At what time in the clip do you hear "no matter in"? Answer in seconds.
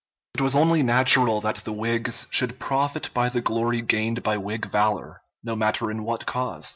5.43-6.03